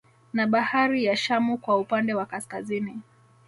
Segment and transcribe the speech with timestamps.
[0.33, 3.01] Na bahari ya Shamu kwa upande wa Kaskazini